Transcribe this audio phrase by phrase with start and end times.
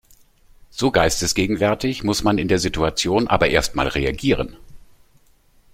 [0.71, 4.57] So geistesgegenwärtig muss man in der Situation aber erst mal reagieren.